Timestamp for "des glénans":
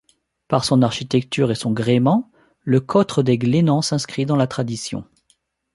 3.21-3.83